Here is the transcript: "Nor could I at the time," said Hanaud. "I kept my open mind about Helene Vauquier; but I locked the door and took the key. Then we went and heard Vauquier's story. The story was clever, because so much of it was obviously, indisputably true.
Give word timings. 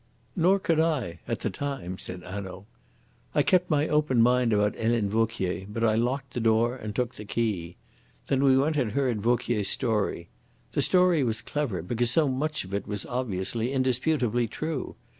"Nor 0.35 0.57
could 0.57 0.79
I 0.79 1.19
at 1.27 1.41
the 1.41 1.51
time," 1.51 1.99
said 1.99 2.23
Hanaud. 2.23 2.65
"I 3.35 3.43
kept 3.43 3.69
my 3.69 3.87
open 3.87 4.19
mind 4.19 4.51
about 4.51 4.75
Helene 4.75 5.09
Vauquier; 5.11 5.67
but 5.71 5.83
I 5.83 5.93
locked 5.93 6.33
the 6.33 6.39
door 6.39 6.75
and 6.75 6.95
took 6.95 7.13
the 7.13 7.23
key. 7.23 7.75
Then 8.25 8.43
we 8.43 8.57
went 8.57 8.77
and 8.77 8.93
heard 8.93 9.21
Vauquier's 9.21 9.67
story. 9.69 10.27
The 10.71 10.81
story 10.81 11.23
was 11.23 11.43
clever, 11.43 11.83
because 11.83 12.09
so 12.09 12.27
much 12.27 12.63
of 12.63 12.73
it 12.73 12.87
was 12.87 13.05
obviously, 13.05 13.71
indisputably 13.71 14.47
true. 14.47 14.95